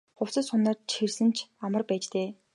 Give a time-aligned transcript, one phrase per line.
[0.17, 2.29] Хувцас хунар чирсэн нь амар байж дээ.